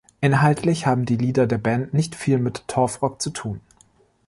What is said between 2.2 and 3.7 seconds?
mit Torfrock zu tun.